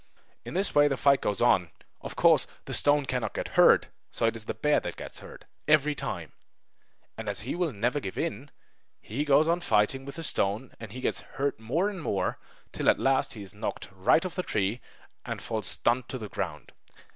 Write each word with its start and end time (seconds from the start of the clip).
In 0.43 0.55
this 0.55 0.73
way 0.73 0.87
the 0.87 0.97
fight 0.97 1.21
goes 1.21 1.43
on. 1.43 1.69
Of 2.01 2.15
course 2.15 2.47
the 2.65 2.73
stone 2.73 3.05
cannot 3.05 3.35
get 3.35 3.49
hurt; 3.49 3.89
so 4.09 4.25
it 4.25 4.35
is 4.35 4.45
the 4.45 4.55
bear 4.55 4.79
that 4.79 4.95
gets 4.95 5.19
hurt, 5.19 5.45
every 5.67 5.93
time. 5.93 6.31
And 7.19 7.29
as 7.29 7.41
he 7.41 7.53
will 7.53 7.71
never 7.71 7.99
give 7.99 8.17
in, 8.17 8.49
he 8.99 9.23
goes 9.23 9.47
on 9.47 9.59
fighting 9.59 10.03
with 10.05 10.15
the 10.15 10.23
stone, 10.23 10.73
and 10.79 10.89
gets 10.91 11.19
hurt 11.37 11.59
more 11.59 11.87
and 11.87 12.01
more, 12.01 12.39
till 12.71 12.89
at 12.89 12.97
last 12.97 13.35
he 13.35 13.43
is 13.43 13.53
knocked 13.53 13.89
right 13.91 14.25
off 14.25 14.33
the 14.33 14.41
tree, 14.41 14.81
and 15.23 15.39
falls 15.39 15.67
stunned 15.67 16.09
to 16.09 16.17
the 16.17 16.29
ground. 16.29 16.71